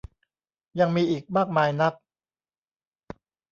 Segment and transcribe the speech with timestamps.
[0.79, 1.93] ยังมีอีกมากมายนัก